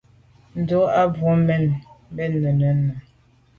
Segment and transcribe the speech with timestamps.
[0.59, 1.63] Ndù à ba mbwon mbèn
[2.11, 2.93] mbe mènnenùne.